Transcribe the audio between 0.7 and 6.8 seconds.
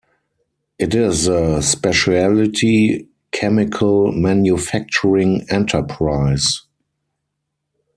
It is a specialty chemical manufacturing enterprise.